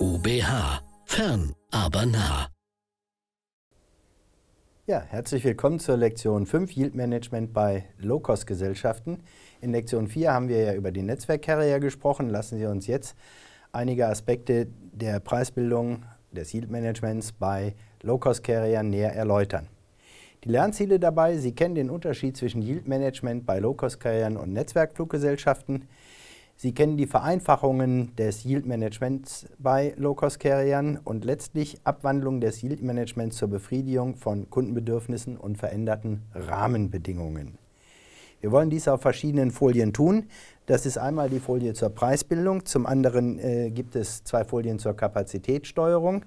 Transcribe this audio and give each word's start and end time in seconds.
UBH. 0.00 0.80
Fern, 1.06 1.54
aber 1.72 2.06
nah. 2.06 2.46
Ja, 4.86 5.00
herzlich 5.00 5.42
willkommen 5.42 5.80
zur 5.80 5.96
Lektion 5.96 6.46
5 6.46 6.76
Yield 6.76 6.94
Management 6.94 7.52
bei 7.52 7.84
Low-Cost-Gesellschaften. 7.98 9.24
In 9.60 9.72
Lektion 9.72 10.06
4 10.06 10.32
haben 10.32 10.48
wir 10.48 10.62
ja 10.62 10.74
über 10.74 10.92
die 10.92 11.02
Netzwerkcarrier 11.02 11.80
gesprochen. 11.80 12.28
Lassen 12.28 12.58
Sie 12.58 12.66
uns 12.66 12.86
jetzt 12.86 13.16
einige 13.72 14.06
Aspekte 14.06 14.68
der 14.92 15.18
Preisbildung 15.18 16.04
des 16.30 16.54
Yield 16.54 16.70
Managements 16.70 17.32
bei 17.32 17.74
Low-Cost-Carriern 18.02 18.88
näher 18.88 19.14
erläutern. 19.14 19.66
Die 20.44 20.50
Lernziele 20.50 21.00
dabei, 21.00 21.38
Sie 21.38 21.56
kennen 21.56 21.74
den 21.74 21.90
Unterschied 21.90 22.36
zwischen 22.36 22.62
Yield 22.62 22.86
Management 22.86 23.46
bei 23.46 23.58
Low-Cost-Carriern 23.58 24.36
und 24.36 24.52
Netzwerkfluggesellschaften. 24.52 25.88
Sie 26.60 26.74
kennen 26.74 26.96
die 26.96 27.06
Vereinfachungen 27.06 28.16
des 28.16 28.44
Yield 28.44 28.66
Managements 28.66 29.46
bei 29.60 29.94
Low-Cost-Carriern 29.96 30.98
und 31.04 31.24
letztlich 31.24 31.78
Abwandlung 31.84 32.40
des 32.40 32.64
Yield 32.64 32.82
Managements 32.82 33.36
zur 33.36 33.46
Befriedigung 33.46 34.16
von 34.16 34.50
Kundenbedürfnissen 34.50 35.36
und 35.36 35.56
veränderten 35.56 36.22
Rahmenbedingungen. 36.34 37.58
Wir 38.40 38.50
wollen 38.50 38.70
dies 38.70 38.88
auf 38.88 39.02
verschiedenen 39.02 39.52
Folien 39.52 39.92
tun. 39.92 40.24
Das 40.66 40.84
ist 40.84 40.98
einmal 40.98 41.30
die 41.30 41.38
Folie 41.38 41.74
zur 41.74 41.90
Preisbildung, 41.90 42.64
zum 42.64 42.86
anderen 42.86 43.38
äh, 43.38 43.70
gibt 43.70 43.94
es 43.94 44.24
zwei 44.24 44.42
Folien 44.42 44.80
zur 44.80 44.94
Kapazitätssteuerung 44.94 46.24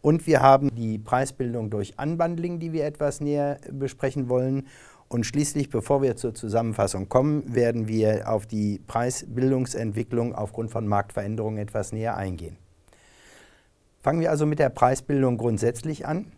und 0.00 0.28
wir 0.28 0.42
haben 0.42 0.72
die 0.76 1.00
Preisbildung 1.00 1.70
durch 1.70 1.94
Unbundling, 2.00 2.60
die 2.60 2.72
wir 2.72 2.84
etwas 2.84 3.20
näher 3.20 3.58
besprechen 3.72 4.28
wollen. 4.28 4.68
Und 5.12 5.26
schließlich, 5.26 5.68
bevor 5.68 6.00
wir 6.00 6.16
zur 6.16 6.34
Zusammenfassung 6.34 7.10
kommen, 7.10 7.54
werden 7.54 7.86
wir 7.86 8.32
auf 8.32 8.46
die 8.46 8.80
Preisbildungsentwicklung 8.86 10.34
aufgrund 10.34 10.70
von 10.70 10.88
Marktveränderungen 10.88 11.58
etwas 11.58 11.92
näher 11.92 12.16
eingehen. 12.16 12.56
Fangen 14.00 14.20
wir 14.20 14.30
also 14.30 14.46
mit 14.46 14.58
der 14.58 14.70
Preisbildung 14.70 15.36
grundsätzlich 15.36 16.06
an. 16.06 16.32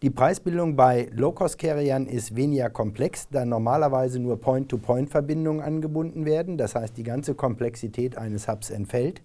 Die 0.00 0.08
Preisbildung 0.08 0.74
bei 0.74 1.10
Low-Cost-Carriern 1.12 2.06
ist 2.06 2.34
weniger 2.34 2.70
komplex, 2.70 3.28
da 3.30 3.44
normalerweise 3.44 4.18
nur 4.20 4.40
Point-to-Point-Verbindungen 4.40 5.60
angebunden 5.60 6.24
werden. 6.24 6.56
Das 6.56 6.74
heißt, 6.74 6.96
die 6.96 7.02
ganze 7.02 7.34
Komplexität 7.34 8.16
eines 8.16 8.48
Hubs 8.48 8.70
entfällt. 8.70 9.20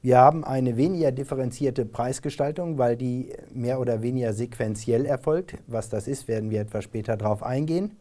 Wir 0.00 0.18
haben 0.18 0.44
eine 0.44 0.76
weniger 0.76 1.10
differenzierte 1.10 1.84
Preisgestaltung, 1.86 2.78
weil 2.78 2.96
die 2.96 3.32
mehr 3.52 3.80
oder 3.80 4.00
weniger 4.00 4.32
sequenziell 4.32 5.06
erfolgt. 5.06 5.56
Was 5.66 5.88
das 5.88 6.06
ist, 6.06 6.28
werden 6.28 6.50
wir 6.50 6.60
etwas 6.60 6.84
später 6.84 7.16
darauf 7.16 7.42
eingehen. 7.42 7.96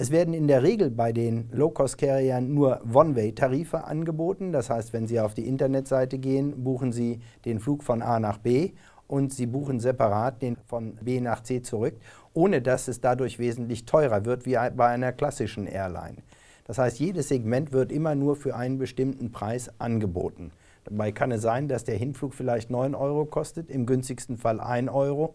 Es 0.00 0.12
werden 0.12 0.32
in 0.32 0.46
der 0.46 0.62
Regel 0.62 0.92
bei 0.92 1.10
den 1.10 1.48
Low-Cost-Carriern 1.50 2.54
nur 2.54 2.82
One-Way-Tarife 2.94 3.82
angeboten. 3.82 4.52
Das 4.52 4.70
heißt, 4.70 4.92
wenn 4.92 5.08
Sie 5.08 5.18
auf 5.18 5.34
die 5.34 5.48
Internetseite 5.48 6.20
gehen, 6.20 6.62
buchen 6.62 6.92
Sie 6.92 7.18
den 7.44 7.58
Flug 7.58 7.82
von 7.82 8.00
A 8.00 8.20
nach 8.20 8.38
B 8.38 8.74
und 9.08 9.32
Sie 9.32 9.46
buchen 9.46 9.80
separat 9.80 10.40
den 10.40 10.56
von 10.68 10.94
B 11.02 11.20
nach 11.20 11.42
C 11.42 11.62
zurück, 11.62 11.96
ohne 12.32 12.62
dass 12.62 12.86
es 12.86 13.00
dadurch 13.00 13.40
wesentlich 13.40 13.86
teurer 13.86 14.24
wird 14.24 14.46
wie 14.46 14.56
bei 14.76 14.86
einer 14.86 15.10
klassischen 15.10 15.66
Airline. 15.66 16.18
Das 16.64 16.78
heißt, 16.78 17.00
jedes 17.00 17.26
Segment 17.26 17.72
wird 17.72 17.90
immer 17.90 18.14
nur 18.14 18.36
für 18.36 18.54
einen 18.54 18.78
bestimmten 18.78 19.32
Preis 19.32 19.68
angeboten. 19.80 20.52
Dabei 20.84 21.10
kann 21.10 21.32
es 21.32 21.42
sein, 21.42 21.66
dass 21.66 21.82
der 21.82 21.96
Hinflug 21.96 22.34
vielleicht 22.34 22.70
9 22.70 22.94
Euro 22.94 23.24
kostet, 23.24 23.68
im 23.68 23.84
günstigsten 23.84 24.38
Fall 24.38 24.60
1 24.60 24.92
Euro 24.92 25.34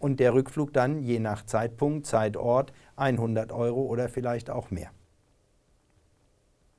und 0.00 0.18
der 0.18 0.34
Rückflug 0.34 0.72
dann 0.72 1.04
je 1.04 1.20
nach 1.20 1.46
Zeitpunkt, 1.46 2.06
Zeitort 2.06 2.72
100 2.96 3.52
Euro 3.52 3.82
oder 3.82 4.08
vielleicht 4.08 4.50
auch 4.50 4.72
mehr. 4.72 4.90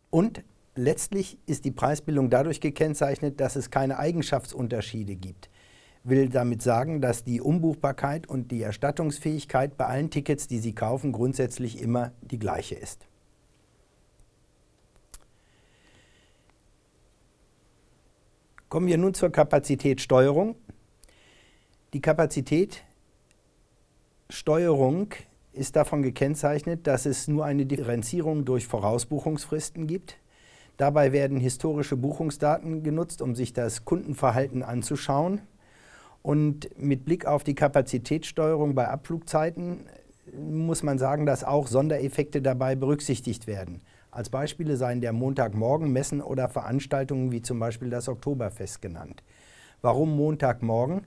Und 0.09 0.43
letztlich 0.75 1.37
ist 1.45 1.63
die 1.63 1.71
Preisbildung 1.71 2.29
dadurch 2.29 2.59
gekennzeichnet, 2.59 3.39
dass 3.39 3.55
es 3.55 3.69
keine 3.69 3.97
Eigenschaftsunterschiede 3.97 5.15
gibt 5.15 5.49
will 6.03 6.29
damit 6.29 6.61
sagen, 6.61 7.01
dass 7.01 7.23
die 7.23 7.41
Umbuchbarkeit 7.41 8.27
und 8.27 8.51
die 8.51 8.61
Erstattungsfähigkeit 8.61 9.77
bei 9.77 9.85
allen 9.85 10.09
Tickets, 10.09 10.47
die 10.47 10.59
Sie 10.59 10.73
kaufen, 10.73 11.11
grundsätzlich 11.11 11.79
immer 11.81 12.11
die 12.21 12.39
gleiche 12.39 12.75
ist. 12.75 13.07
Kommen 18.69 18.87
wir 18.87 18.97
nun 18.97 19.13
zur 19.13 19.31
Kapazitätssteuerung. 19.31 20.55
Die 21.93 22.01
Kapazitätssteuerung 24.31 25.09
ist 25.51 25.75
davon 25.75 26.01
gekennzeichnet, 26.03 26.87
dass 26.87 27.05
es 27.05 27.27
nur 27.27 27.43
eine 27.43 27.65
Differenzierung 27.65 28.45
durch 28.45 28.65
Vorausbuchungsfristen 28.65 29.87
gibt. 29.87 30.15
Dabei 30.77 31.11
werden 31.11 31.37
historische 31.37 31.97
Buchungsdaten 31.97 32.81
genutzt, 32.81 33.21
um 33.21 33.35
sich 33.35 33.51
das 33.51 33.83
Kundenverhalten 33.83 34.63
anzuschauen. 34.63 35.41
Und 36.21 36.69
mit 36.79 37.03
Blick 37.03 37.25
auf 37.25 37.43
die 37.43 37.55
Kapazitätssteuerung 37.55 38.73
bei 38.73 38.87
Abflugzeiten 38.87 39.81
muss 40.33 40.81
man 40.81 40.97
sagen, 40.97 41.25
dass 41.25 41.43
auch 41.43 41.67
Sondereffekte 41.67 42.41
dabei 42.41 42.75
berücksichtigt 42.75 43.47
werden. 43.47 43.81
Als 44.11 44.29
Beispiele 44.29 44.77
seien 44.77 45.01
der 45.01 45.11
Montagmorgen 45.11 45.91
Messen 45.91 46.21
oder 46.21 46.47
Veranstaltungen 46.47 47.33
wie 47.33 47.41
zum 47.41 47.59
Beispiel 47.59 47.89
das 47.89 48.07
Oktoberfest 48.07 48.81
genannt. 48.81 49.23
Warum 49.81 50.15
Montagmorgen? 50.15 51.01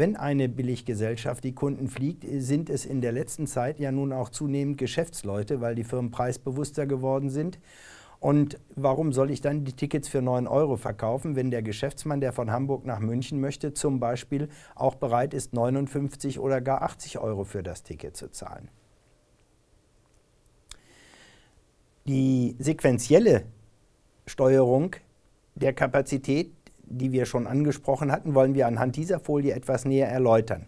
Wenn 0.00 0.16
eine 0.16 0.48
Billiggesellschaft 0.48 1.44
die 1.44 1.54
Kunden 1.54 1.86
fliegt, 1.86 2.24
sind 2.26 2.70
es 2.70 2.86
in 2.86 3.02
der 3.02 3.12
letzten 3.12 3.46
Zeit 3.46 3.78
ja 3.78 3.92
nun 3.92 4.14
auch 4.14 4.30
zunehmend 4.30 4.78
Geschäftsleute, 4.78 5.60
weil 5.60 5.74
die 5.74 5.84
Firmen 5.84 6.10
preisbewusster 6.10 6.86
geworden 6.86 7.28
sind 7.28 7.60
und 8.18 8.58
warum 8.76 9.12
soll 9.12 9.30
ich 9.30 9.42
dann 9.42 9.66
die 9.66 9.74
Tickets 9.74 10.08
für 10.08 10.22
9 10.22 10.46
Euro 10.46 10.76
verkaufen, 10.76 11.36
wenn 11.36 11.50
der 11.50 11.60
Geschäftsmann, 11.60 12.22
der 12.22 12.32
von 12.32 12.50
Hamburg 12.50 12.86
nach 12.86 12.98
München 12.98 13.42
möchte, 13.42 13.74
zum 13.74 14.00
Beispiel 14.00 14.48
auch 14.74 14.94
bereit 14.94 15.34
ist, 15.34 15.52
59 15.52 16.38
oder 16.38 16.62
gar 16.62 16.80
80 16.80 17.18
Euro 17.18 17.44
für 17.44 17.62
das 17.62 17.82
Ticket 17.82 18.16
zu 18.16 18.30
zahlen? 18.30 18.70
Die 22.06 22.56
sequentielle 22.58 23.44
Steuerung 24.24 24.96
der 25.56 25.74
Kapazität, 25.74 26.52
die 26.90 27.12
wir 27.12 27.24
schon 27.24 27.46
angesprochen 27.46 28.12
hatten, 28.12 28.34
wollen 28.34 28.54
wir 28.54 28.66
anhand 28.66 28.96
dieser 28.96 29.20
Folie 29.20 29.54
etwas 29.54 29.84
näher 29.84 30.08
erläutern. 30.08 30.66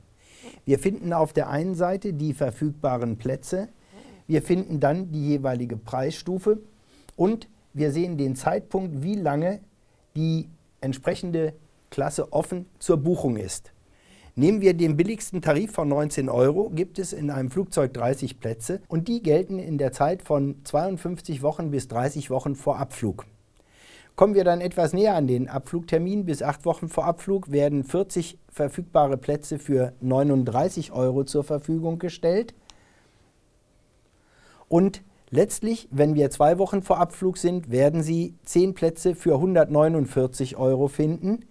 Wir 0.65 0.79
finden 0.79 1.13
auf 1.13 1.33
der 1.33 1.51
einen 1.51 1.75
Seite 1.75 2.15
die 2.15 2.33
verfügbaren 2.33 3.19
Plätze, 3.19 3.69
wir 4.27 4.43
finden 4.43 4.81
dann 4.81 5.11
die 5.11 5.29
jeweilige 5.29 5.77
Preisstufe 5.77 6.63
und 7.17 7.49
wir 7.75 7.91
sehen 7.91 8.17
den 8.17 8.37
Zeitpunkt, 8.37 9.03
wie 9.03 9.17
lange 9.17 9.61
die 10.17 10.49
entsprechende 10.81 11.55
Klasse 11.91 12.33
offen 12.33 12.67
zur 12.79 12.97
Buchung 12.99 13.37
ist. 13.37 13.73
Nehmen 14.35 14.63
wir 14.63 14.73
den 14.73 14.97
billigsten 14.97 15.43
Tarif 15.43 15.73
von 15.73 15.89
19 15.89 16.31
Euro, 16.31 16.71
gibt 16.71 16.99
es 16.99 17.13
in 17.13 17.31
einem 17.31 17.51
Flugzeug 17.51 17.93
30 17.93 18.41
Plätze 18.41 18.81
und 18.89 19.09
die 19.09 19.23
gelten 19.23 19.59
in 19.59 19.77
der 19.77 19.93
Zeit 19.93 20.23
von 20.23 20.57
52 20.65 21.43
Wochen 21.43 21.71
bis 21.71 21.89
30 21.89 22.31
Wochen 22.31 22.55
vor 22.57 22.79
Abflug. 22.79 23.27
Kommen 24.15 24.35
wir 24.35 24.45
dann 24.45 24.61
etwas 24.61 24.93
näher 24.93 25.15
an 25.15 25.27
den 25.27 25.49
Abflugtermin, 25.49 26.27
bis 26.27 26.43
acht 26.43 26.65
Wochen 26.65 26.89
vor 26.89 27.07
Abflug 27.07 27.51
werden 27.51 27.85
40 27.85 28.39
verfügbare 28.49 29.17
Plätze 29.17 29.59
für 29.59 29.95
39 30.01 30.93
Euro 30.93 31.25
zur 31.25 31.45
Verfügung 31.45 31.99
gestellt. 31.99 32.55
Und 34.69 35.03
Letztlich, 35.35 35.89
wenn 35.91 36.15
wir 36.15 36.29
zwei 36.29 36.59
Wochen 36.59 36.83
vor 36.83 36.99
Abflug 36.99 37.39
sind, 37.39 37.71
werden 37.71 38.03
Sie 38.03 38.35
zehn 38.45 38.75
Plätze 38.75 39.15
für 39.15 39.37
149 39.37 40.59
Euro 40.59 40.89
finden, 40.89 41.47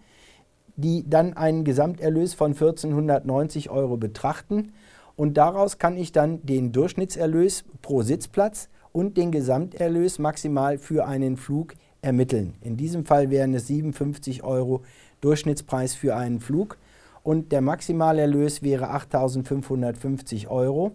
die 0.76 1.04
dann 1.10 1.34
einen 1.34 1.64
Gesamterlös 1.64 2.36
von 2.36 2.52
1490 2.52 3.72
Euro 3.72 3.98
betrachten. 3.98 4.74
Und 5.16 5.34
daraus 5.34 5.80
kann 5.80 5.98
ich 5.98 6.12
dann 6.12 6.46
den 6.46 6.72
Durchschnittserlös 6.72 7.64
pro 7.82 8.04
Sitzplatz 8.04 8.70
und 8.92 9.18
den 9.18 9.32
Gesamterlös 9.32 10.20
maximal 10.20 10.78
für 10.78 11.08
einen 11.08 11.36
Flug 11.36 11.74
ermitteln. 12.02 12.54
In 12.62 12.78
diesem 12.78 13.06
Fall 13.06 13.30
wären 13.30 13.54
es 13.54 13.68
57 13.68 14.44
Euro 14.44 14.82
Durchschnittspreis 15.22 15.94
für 15.94 16.16
einen 16.16 16.40
Flug 16.40 16.78
und 17.24 17.52
der 17.52 17.62
Maximalerlös 17.62 18.64
wäre 18.64 18.94
8.550 18.94 20.48
Euro. 20.48 20.94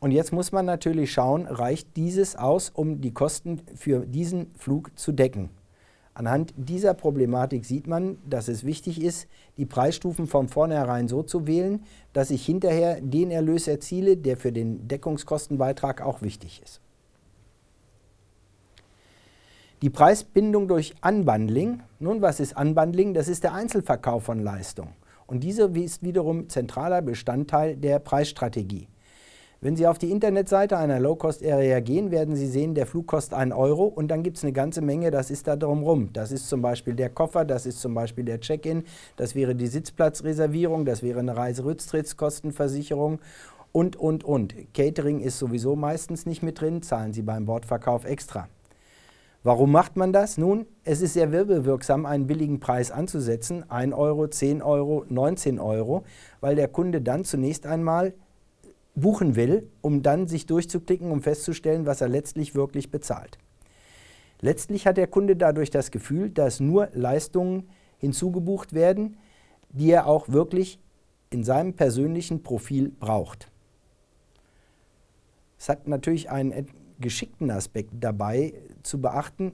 Und 0.00 0.10
jetzt 0.10 0.32
muss 0.32 0.50
man 0.50 0.66
natürlich 0.66 1.12
schauen, 1.12 1.46
reicht 1.46 1.96
dieses 1.96 2.34
aus, 2.34 2.70
um 2.70 3.00
die 3.00 3.14
Kosten 3.14 3.60
für 3.76 4.04
diesen 4.04 4.52
Flug 4.56 4.90
zu 4.98 5.12
decken. 5.12 5.50
Anhand 6.14 6.52
dieser 6.56 6.92
Problematik 6.92 7.64
sieht 7.64 7.86
man, 7.86 8.18
dass 8.28 8.48
es 8.48 8.64
wichtig 8.64 9.00
ist, 9.00 9.28
die 9.56 9.64
Preisstufen 9.64 10.26
von 10.26 10.48
vornherein 10.48 11.08
so 11.08 11.22
zu 11.22 11.46
wählen, 11.46 11.84
dass 12.12 12.30
ich 12.30 12.44
hinterher 12.44 13.00
den 13.00 13.30
Erlös 13.30 13.66
erziele, 13.66 14.16
der 14.18 14.36
für 14.36 14.52
den 14.52 14.88
Deckungskostenbeitrag 14.88 16.02
auch 16.02 16.20
wichtig 16.20 16.60
ist. 16.62 16.80
Die 19.82 19.90
Preisbindung 19.90 20.68
durch 20.68 20.94
Unbundling. 21.04 21.82
Nun, 21.98 22.22
was 22.22 22.38
ist 22.38 22.56
Unbundling? 22.56 23.14
Das 23.14 23.26
ist 23.26 23.42
der 23.42 23.52
Einzelverkauf 23.52 24.22
von 24.22 24.38
Leistung. 24.38 24.90
Und 25.26 25.42
diese 25.42 25.64
ist 25.76 26.04
wiederum 26.04 26.48
zentraler 26.48 27.02
Bestandteil 27.02 27.74
der 27.74 27.98
Preisstrategie. 27.98 28.86
Wenn 29.60 29.74
Sie 29.74 29.88
auf 29.88 29.98
die 29.98 30.12
Internetseite 30.12 30.78
einer 30.78 31.00
Low-Cost-Area 31.00 31.80
gehen, 31.80 32.12
werden 32.12 32.36
Sie 32.36 32.46
sehen, 32.46 32.76
der 32.76 32.86
Flug 32.86 33.08
kostet 33.08 33.34
1 33.34 33.52
Euro 33.52 33.86
und 33.86 34.06
dann 34.06 34.22
gibt 34.22 34.36
es 34.36 34.44
eine 34.44 34.52
ganze 34.52 34.82
Menge, 34.82 35.10
das 35.10 35.32
ist 35.32 35.48
da 35.48 35.56
drumherum. 35.56 36.12
Das 36.12 36.30
ist 36.30 36.48
zum 36.48 36.62
Beispiel 36.62 36.94
der 36.94 37.10
Koffer, 37.10 37.44
das 37.44 37.66
ist 37.66 37.80
zum 37.80 37.92
Beispiel 37.92 38.24
der 38.24 38.38
Check-in, 38.38 38.84
das 39.16 39.34
wäre 39.34 39.56
die 39.56 39.66
Sitzplatzreservierung, 39.66 40.84
das 40.84 41.02
wäre 41.02 41.18
eine 41.18 41.36
Reiserücktrittskostenversicherung 41.36 43.18
und, 43.72 43.96
und, 43.96 44.22
und. 44.22 44.54
Catering 44.74 45.18
ist 45.18 45.40
sowieso 45.40 45.74
meistens 45.74 46.24
nicht 46.24 46.44
mit 46.44 46.60
drin, 46.60 46.82
zahlen 46.82 47.12
Sie 47.12 47.22
beim 47.22 47.46
Bordverkauf 47.46 48.04
extra. 48.04 48.46
Warum 49.44 49.72
macht 49.72 49.96
man 49.96 50.12
das? 50.12 50.38
Nun, 50.38 50.66
es 50.84 51.02
ist 51.02 51.14
sehr 51.14 51.32
wirbelwirksam, 51.32 52.06
einen 52.06 52.28
billigen 52.28 52.60
Preis 52.60 52.92
anzusetzen, 52.92 53.68
1 53.68 53.92
Euro, 53.92 54.28
10 54.28 54.62
Euro, 54.62 55.04
19 55.08 55.58
Euro, 55.58 56.04
weil 56.40 56.54
der 56.54 56.68
Kunde 56.68 57.00
dann 57.00 57.24
zunächst 57.24 57.66
einmal 57.66 58.14
buchen 58.94 59.34
will, 59.34 59.68
um 59.80 60.02
dann 60.02 60.28
sich 60.28 60.46
durchzuklicken, 60.46 61.10
um 61.10 61.22
festzustellen, 61.22 61.86
was 61.86 62.00
er 62.00 62.08
letztlich 62.08 62.54
wirklich 62.54 62.92
bezahlt. 62.92 63.38
Letztlich 64.40 64.86
hat 64.86 64.96
der 64.96 65.08
Kunde 65.08 65.34
dadurch 65.34 65.70
das 65.70 65.90
Gefühl, 65.90 66.30
dass 66.30 66.60
nur 66.60 66.88
Leistungen 66.92 67.68
hinzugebucht 67.98 68.74
werden, 68.74 69.16
die 69.70 69.90
er 69.90 70.06
auch 70.06 70.28
wirklich 70.28 70.78
in 71.30 71.42
seinem 71.42 71.74
persönlichen 71.74 72.42
Profil 72.42 72.90
braucht. 72.90 73.48
Es 75.58 75.68
hat 75.68 75.88
natürlich 75.88 76.30
einen 76.30 76.52
geschickten 77.02 77.50
Aspekt 77.50 77.90
dabei 78.00 78.54
zu 78.82 78.98
beachten, 78.98 79.52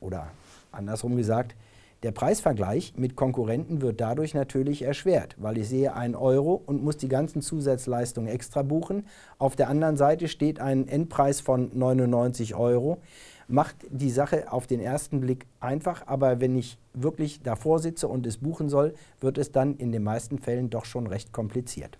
oder 0.00 0.28
andersrum 0.70 1.16
gesagt, 1.16 1.56
der 2.02 2.10
Preisvergleich 2.10 2.94
mit 2.96 3.14
Konkurrenten 3.14 3.80
wird 3.80 4.00
dadurch 4.00 4.34
natürlich 4.34 4.82
erschwert, 4.82 5.36
weil 5.38 5.56
ich 5.58 5.68
sehe 5.68 5.94
einen 5.94 6.16
Euro 6.16 6.60
und 6.66 6.82
muss 6.82 6.96
die 6.96 7.08
ganzen 7.08 7.42
Zusatzleistungen 7.42 8.28
extra 8.28 8.62
buchen. 8.62 9.06
Auf 9.38 9.54
der 9.54 9.68
anderen 9.68 9.96
Seite 9.96 10.26
steht 10.26 10.58
ein 10.58 10.88
Endpreis 10.88 11.40
von 11.40 11.70
99 11.72 12.56
Euro. 12.56 12.98
Macht 13.46 13.76
die 13.88 14.10
Sache 14.10 14.50
auf 14.50 14.66
den 14.66 14.80
ersten 14.80 15.20
Blick 15.20 15.46
einfach, 15.60 16.06
aber 16.06 16.40
wenn 16.40 16.56
ich 16.56 16.76
wirklich 16.92 17.40
davor 17.42 17.78
sitze 17.78 18.08
und 18.08 18.26
es 18.26 18.38
buchen 18.38 18.68
soll, 18.68 18.94
wird 19.20 19.38
es 19.38 19.52
dann 19.52 19.76
in 19.76 19.92
den 19.92 20.02
meisten 20.02 20.40
Fällen 20.40 20.70
doch 20.70 20.86
schon 20.86 21.06
recht 21.06 21.32
kompliziert. 21.32 21.98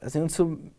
Lassen 0.00 0.14
wir 0.14 0.22
uns 0.22 0.34
zum 0.34 0.70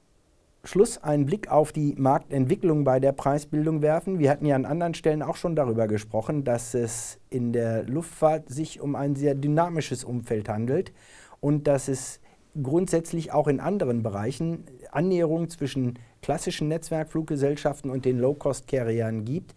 Schluss 0.64 0.98
einen 0.98 1.26
Blick 1.26 1.52
auf 1.52 1.72
die 1.72 1.96
Marktentwicklung 1.96 2.84
bei 2.84 3.00
der 3.00 3.12
Preisbildung 3.12 3.82
werfen. 3.82 4.20
Wir 4.20 4.32
hatten 4.32 4.46
ja 4.46 4.56
an 4.56 4.66
anderen 4.66 4.94
Stellen 4.94 5.22
auch 5.22 5.36
schon 5.36 5.56
darüber 5.56 5.88
gesprochen, 5.88 6.44
dass 6.44 6.74
es 6.74 7.20
in 7.30 7.54
der 7.54 7.84
Luftfahrt 7.84 8.50
sich 8.50 8.82
um 8.82 8.96
ein 8.96 9.16
sehr 9.16 9.36
dynamisches 9.36 10.04
Umfeld 10.04 10.50
handelt 10.50 10.92
und 11.40 11.68
dass 11.68 11.88
es 11.88 12.20
grundsätzlich 12.62 13.32
auch 13.32 13.48
in 13.48 13.60
anderen 13.60 14.04
Bereichen 14.04 14.66
Annäherungen 14.92 15.50
zwischen 15.50 16.00
klassischen 16.22 16.68
Netzwerkfluggesellschaften 16.68 17.90
und 17.90 18.06
den 18.06 18.20
Low-Cost-Carriern 18.20 19.24
gibt, 19.24 19.56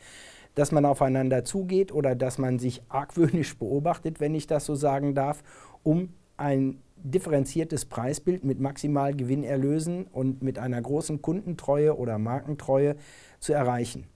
dass 0.55 0.73
man 0.73 0.85
aufeinander 0.85 1.45
zugeht 1.45 1.93
oder 1.93 2.15
dass 2.15 2.39
man 2.39 2.59
sich 2.59 2.83
argwöhnisch 2.89 3.59
beobachtet, 3.59 4.21
wenn 4.21 4.35
ich 4.35 4.47
das 4.47 4.67
so 4.67 4.75
sagen 4.75 5.15
darf, 5.15 5.43
um 5.83 6.11
ein 6.37 6.81
differenziertes 7.05 7.85
Preisbild 7.85 8.45
mit 8.45 8.61
maximal 8.61 9.15
Gewinnerlösen 9.15 10.07
und 10.11 10.43
mit 10.43 10.59
einer 10.59 10.81
großen 10.81 11.23
Kundentreue 11.23 11.97
oder 11.97 12.19
Markentreue 12.19 12.97
zu 13.39 13.53
erreichen. 13.53 14.07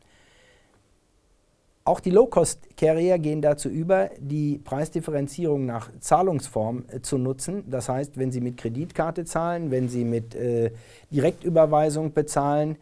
Auch 1.85 2.01
die 2.01 2.11
Low-Cost-Carrier 2.11 3.19
gehen 3.19 3.41
dazu 3.41 3.71
über, 3.71 4.11
die 4.19 4.59
Preisdifferenzierung 4.59 5.65
nach 5.65 5.91
Zahlungsform 6.01 6.85
äh, 6.89 7.01
zu 7.01 7.17
nutzen. 7.17 7.65
Das 7.71 7.89
heißt, 7.89 8.19
wenn 8.19 8.31
Sie 8.31 8.43
mit 8.43 8.59
Kreditkarte 8.59 9.25
zahlen, 9.25 9.71
wenn 9.71 9.89
Sie 9.89 10.05
mit 10.05 10.35
äh, 10.35 10.71
Direktüberweisung 11.11 12.13
bezahlen, 12.13 12.77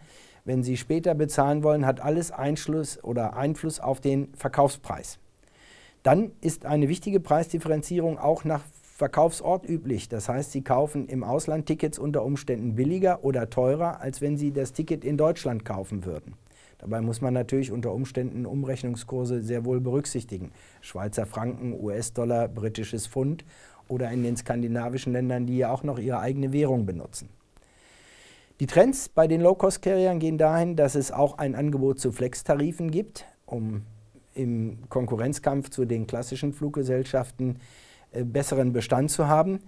wenn 0.44 0.64
Sie 0.64 0.76
später 0.76 1.14
bezahlen 1.14 1.62
wollen, 1.62 1.86
hat 1.86 2.00
alles 2.00 2.32
Einschluss 2.32 3.02
oder 3.02 3.36
Einfluss 3.36 3.78
auf 3.78 4.00
den 4.00 4.34
Verkaufspreis. 4.34 5.18
Dann 6.02 6.32
ist 6.40 6.66
eine 6.66 6.88
wichtige 6.88 7.20
Preisdifferenzierung 7.20 8.18
auch 8.18 8.44
nach 8.44 8.62
Verkaufsort 8.96 9.68
üblich. 9.68 10.08
Das 10.08 10.30
heißt, 10.30 10.52
Sie 10.52 10.62
kaufen 10.62 11.06
im 11.08 11.22
Ausland 11.22 11.66
Tickets 11.66 11.98
unter 11.98 12.24
Umständen 12.24 12.76
billiger 12.76 13.24
oder 13.24 13.50
teurer, 13.50 14.00
als 14.00 14.22
wenn 14.22 14.38
Sie 14.38 14.52
das 14.52 14.72
Ticket 14.72 15.04
in 15.04 15.18
Deutschland 15.18 15.66
kaufen 15.66 16.06
würden. 16.06 16.32
Dabei 16.78 17.02
muss 17.02 17.20
man 17.20 17.34
natürlich 17.34 17.70
unter 17.72 17.92
Umständen 17.92 18.46
Umrechnungskurse 18.46 19.42
sehr 19.42 19.66
wohl 19.66 19.80
berücksichtigen. 19.80 20.50
Schweizer 20.80 21.26
Franken, 21.26 21.78
US-Dollar, 21.78 22.48
britisches 22.48 23.06
Pfund 23.06 23.44
oder 23.86 24.10
in 24.10 24.22
den 24.22 24.34
skandinavischen 24.38 25.12
Ländern, 25.12 25.44
die 25.44 25.58
ja 25.58 25.70
auch 25.70 25.82
noch 25.82 25.98
ihre 25.98 26.20
eigene 26.20 26.54
Währung 26.54 26.86
benutzen. 26.86 27.28
Die 28.60 28.66
Trends 28.66 29.10
bei 29.10 29.26
den 29.26 29.42
Low-Cost-Carriern 29.42 30.20
gehen 30.20 30.38
dahin, 30.38 30.74
dass 30.74 30.94
es 30.94 31.12
auch 31.12 31.36
ein 31.36 31.54
Angebot 31.54 32.00
zu 32.00 32.12
Flex-Tarifen 32.12 32.90
gibt, 32.90 33.26
um 33.44 33.82
im 34.32 34.88
Konkurrenzkampf 34.88 35.68
zu 35.68 35.84
den 35.84 36.06
klassischen 36.06 36.54
Fluggesellschaften 36.54 37.58
besseren 38.24 38.72
Bestand 38.72 39.10
zu 39.10 39.28
haben. 39.28 39.60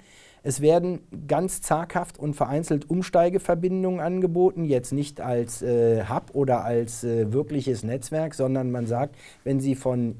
Es 0.43 0.61
werden 0.61 1.01
ganz 1.27 1.61
zaghaft 1.61 2.19
und 2.19 2.35
vereinzelt 2.35 2.89
Umsteigeverbindungen 2.89 4.01
angeboten, 4.01 4.65
jetzt 4.65 4.93
nicht 4.93 5.21
als 5.21 5.63
äh, 5.63 6.05
Hub 6.09 6.31
oder 6.33 6.65
als 6.65 7.03
äh, 7.03 7.33
wirkliches 7.33 7.83
Netzwerk, 7.83 8.35
sondern 8.35 8.71
man 8.71 8.87
sagt, 8.87 9.17
wenn 9.45 9.61
Sie 9.61 9.75
von 9.75 10.17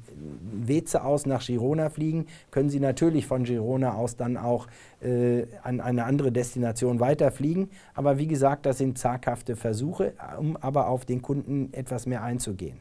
Weze 0.53 1.05
aus 1.05 1.25
nach 1.25 1.45
Girona 1.45 1.89
fliegen, 1.89 2.27
können 2.51 2.69
Sie 2.69 2.81
natürlich 2.81 3.27
von 3.27 3.45
Girona 3.45 3.95
aus 3.95 4.17
dann 4.17 4.37
auch 4.37 4.67
äh, 5.01 5.45
an 5.63 5.81
eine 5.81 6.05
andere 6.05 6.33
Destination 6.33 6.99
weiterfliegen. 7.01 7.71
Aber 7.95 8.19
wie 8.19 8.27
gesagt, 8.27 8.67
das 8.67 8.79
sind 8.79 8.99
zaghafte 8.99 9.55
Versuche, 9.55 10.15
um 10.39 10.57
aber 10.57 10.89
auf 10.89 11.05
den 11.05 11.23
Kunden 11.23 11.73
etwas 11.73 12.07
mehr 12.07 12.23
einzugehen. 12.23 12.81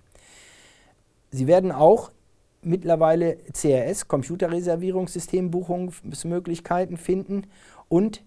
Sie 1.30 1.46
werden 1.46 1.72
auch 1.72 2.12
mittlerweile 2.62 3.38
CRS, 3.54 4.08
Computerreservierungssystembuchungsmöglichkeiten 4.08 6.98
finden 6.98 7.48
und 7.90 8.24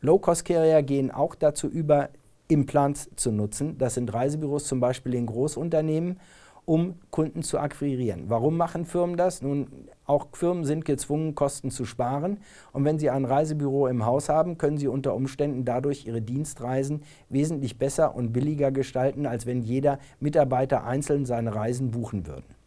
Low-Cost-Carrier 0.00 0.82
gehen 0.82 1.10
auch 1.10 1.34
dazu 1.34 1.66
über, 1.66 2.10
Implants 2.48 3.10
zu 3.14 3.30
nutzen. 3.30 3.76
Das 3.78 3.94
sind 3.94 4.12
Reisebüros 4.12 4.64
zum 4.64 4.80
Beispiel 4.80 5.14
in 5.14 5.26
Großunternehmen, 5.26 6.18
um 6.64 6.96
Kunden 7.10 7.42
zu 7.42 7.58
akquirieren. 7.58 8.24
Warum 8.28 8.56
machen 8.56 8.84
Firmen 8.84 9.16
das? 9.16 9.42
Nun, 9.42 9.68
auch 10.06 10.26
Firmen 10.32 10.64
sind 10.64 10.84
gezwungen, 10.84 11.34
Kosten 11.34 11.70
zu 11.70 11.84
sparen. 11.84 12.38
Und 12.72 12.84
wenn 12.84 12.98
sie 12.98 13.10
ein 13.10 13.24
Reisebüro 13.24 13.86
im 13.86 14.04
Haus 14.04 14.28
haben, 14.28 14.58
können 14.58 14.78
sie 14.78 14.88
unter 14.88 15.14
Umständen 15.14 15.64
dadurch 15.64 16.06
ihre 16.06 16.22
Dienstreisen 16.22 17.02
wesentlich 17.28 17.78
besser 17.78 18.14
und 18.14 18.32
billiger 18.32 18.70
gestalten, 18.70 19.26
als 19.26 19.46
wenn 19.46 19.62
jeder 19.62 19.98
Mitarbeiter 20.20 20.84
einzeln 20.84 21.26
seine 21.26 21.54
Reisen 21.54 21.90
buchen 21.90 22.26
würde. 22.26 22.57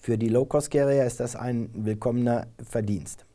Für 0.00 0.16
die 0.16 0.28
Low-Cost-Carrier 0.28 1.04
ist 1.04 1.20
das 1.20 1.36
ein 1.36 1.68
willkommener 1.74 2.46
Verdienst. 2.66 3.26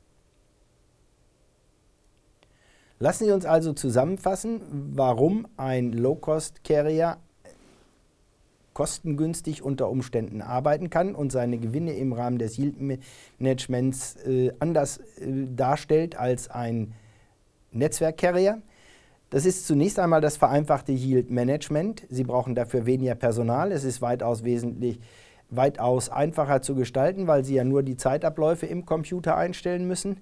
Lassen 2.98 3.26
Sie 3.26 3.32
uns 3.32 3.46
also 3.46 3.74
zusammenfassen, 3.74 4.62
warum 4.96 5.48
ein 5.58 5.94
Low-Cost-Carrier 5.94 7.18
kostengünstig 8.74 9.62
unter 9.62 9.90
Umständen 9.90 10.42
arbeiten 10.42 10.90
kann 10.90 11.14
und 11.14 11.32
seine 11.32 11.60
Gewinne 11.60 11.94
im 11.94 12.14
Rahmen 12.14 12.40
des 12.40 12.58
Yield-Managements 12.58 14.16
äh, 14.26 14.52
anders 14.60 14.98
äh, 14.98 15.46
darstellt 15.56 16.18
als 16.18 16.50
ein 16.50 16.94
Netzwerk-Carrier. 17.74 18.64
Das 19.30 19.46
ist 19.46 19.68
zunächst 19.68 20.00
einmal 20.00 20.20
das 20.20 20.38
vereinfachte 20.38 20.94
Yield-Management. 20.94 22.08
Sie 22.10 22.24
brauchen 22.24 22.56
dafür 22.56 22.88
weniger 22.88 23.16
Personal. 23.16 23.72
Es 23.72 23.84
ist 23.84 24.02
weitaus 24.02 24.44
wesentlich 24.44 25.00
weitaus 25.50 26.10
einfacher 26.10 26.62
zu 26.62 26.76
gestalten, 26.76 27.28
weil 27.28 27.44
Sie 27.44 27.56
ja 27.56 27.64
nur 27.64 27.84
die 27.84 27.98
Zeitabläufe 27.98 28.66
im 28.66 28.86
Computer 28.86 29.38
einstellen 29.38 29.88
müssen. 29.88 30.18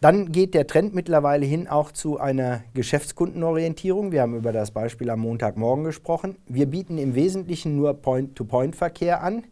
Dann 0.00 0.32
geht 0.32 0.54
der 0.54 0.66
Trend 0.66 0.94
mittlerweile 0.94 1.46
hin 1.46 1.66
auch 1.66 1.90
zu 1.90 2.18
einer 2.18 2.62
Geschäftskundenorientierung. 2.74 4.12
Wir 4.12 4.22
haben 4.22 4.36
über 4.36 4.52
das 4.52 4.70
Beispiel 4.70 5.08
am 5.08 5.20
Montagmorgen 5.20 5.84
gesprochen. 5.84 6.36
Wir 6.46 6.66
bieten 6.66 6.98
im 6.98 7.14
Wesentlichen 7.14 7.76
nur 7.76 7.94
Point-to-Point-Verkehr 7.94 9.22
an. 9.22 9.44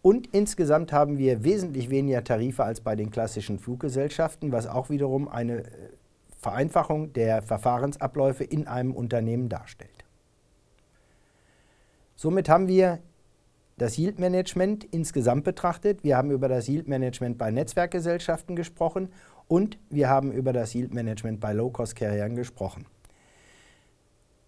Und 0.00 0.28
insgesamt 0.28 0.92
haben 0.92 1.18
wir 1.18 1.44
wesentlich 1.44 1.90
weniger 1.90 2.24
Tarife 2.24 2.64
als 2.64 2.80
bei 2.80 2.96
den 2.96 3.10
klassischen 3.10 3.58
Fluggesellschaften, 3.58 4.52
was 4.52 4.66
auch 4.66 4.88
wiederum 4.90 5.28
eine 5.28 5.64
äh, 5.64 5.66
Vereinfachung 6.38 7.12
der 7.12 7.42
Verfahrensabläufe 7.42 8.44
in 8.44 8.66
einem 8.66 8.92
Unternehmen 8.92 9.48
darstellt. 9.48 9.90
Somit 12.14 12.48
haben 12.48 12.68
wir 12.68 13.00
das 13.78 13.96
Yield 13.96 14.18
Management 14.18 14.84
insgesamt 14.84 15.44
betrachtet. 15.44 16.04
Wir 16.04 16.16
haben 16.16 16.30
über 16.30 16.48
das 16.48 16.68
Yield 16.68 16.88
Management 16.88 17.38
bei 17.38 17.50
Netzwerkgesellschaften 17.50 18.56
gesprochen 18.56 19.08
und 19.46 19.78
wir 19.88 20.08
haben 20.08 20.32
über 20.32 20.52
das 20.52 20.74
Yield 20.74 20.92
Management 20.92 21.40
bei 21.40 21.52
Low-Cost-Carriern 21.52 22.36
gesprochen. 22.36 22.86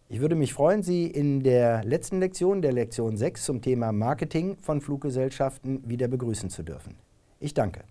Ich 0.08 0.20
würde 0.20 0.34
mich 0.34 0.52
freuen, 0.52 0.82
Sie 0.82 1.06
in 1.06 1.44
der 1.44 1.84
letzten 1.84 2.18
Lektion, 2.18 2.62
der 2.62 2.72
Lektion 2.72 3.16
6 3.16 3.44
zum 3.44 3.62
Thema 3.62 3.92
Marketing 3.92 4.56
von 4.58 4.80
Fluggesellschaften 4.80 5.88
wieder 5.88 6.08
begrüßen 6.08 6.50
zu 6.50 6.64
dürfen. 6.64 6.96
Ich 7.38 7.54
danke. 7.54 7.84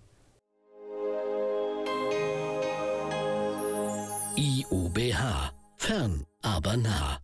IUBH. 4.35 5.53
Fern, 5.77 6.25
aber 6.41 6.75
nah. 6.75 7.19